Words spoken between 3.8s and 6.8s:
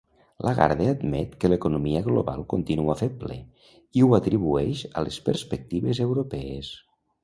i ho atribueix a les perspectives europees.